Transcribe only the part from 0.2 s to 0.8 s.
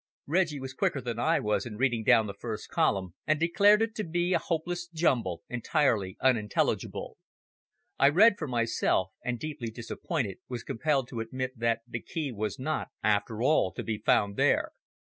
Reggie was